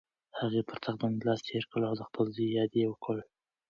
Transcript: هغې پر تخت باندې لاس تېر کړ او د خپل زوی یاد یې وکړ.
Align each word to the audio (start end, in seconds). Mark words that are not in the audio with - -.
هغې 0.39 0.61
پر 0.67 0.77
تخت 0.83 0.97
باندې 1.01 1.21
لاس 1.27 1.39
تېر 1.49 1.63
کړ 1.71 1.81
او 1.89 1.95
د 1.97 2.01
خپل 2.09 2.25
زوی 2.35 2.49
یاد 2.57 2.71
یې 2.79 2.85
وکړ. 2.89 3.15